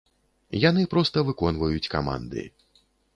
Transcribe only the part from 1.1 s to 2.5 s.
выконваюць каманды.